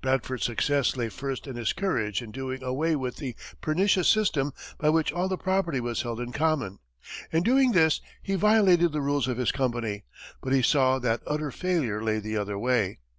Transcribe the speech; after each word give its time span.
Bradford's 0.00 0.44
success 0.46 0.96
lay 0.96 1.10
first 1.10 1.46
in 1.46 1.56
his 1.56 1.74
courage 1.74 2.22
in 2.22 2.30
doing 2.30 2.62
away 2.62 2.96
with 2.96 3.16
the 3.16 3.36
pernicious 3.60 4.08
system 4.08 4.54
by 4.78 4.88
which 4.88 5.12
all 5.12 5.28
the 5.28 5.36
property 5.36 5.78
was 5.78 6.00
held 6.00 6.20
in 6.22 6.32
common. 6.32 6.78
In 7.30 7.42
doing 7.42 7.72
this, 7.72 8.00
he 8.22 8.34
violated 8.34 8.92
the 8.92 9.02
rules 9.02 9.28
of 9.28 9.36
his 9.36 9.52
company, 9.52 10.04
but 10.40 10.54
he 10.54 10.62
saw 10.62 10.98
that 11.00 11.20
utter 11.26 11.50
failure 11.50 12.02
lay 12.02 12.18
the 12.18 12.34
other 12.34 12.58
way. 12.58 13.00